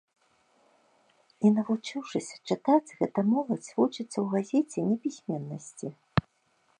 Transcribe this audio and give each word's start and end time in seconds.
І, 1.25 1.47
навучыўшыся 1.57 2.35
чытаць, 2.49 2.95
гэта 3.01 3.19
моладзь 3.35 3.69
вучыцца 3.81 4.07
ў 4.07 4.25
газеце 4.39 4.79
непісьменнасці. 4.89 5.87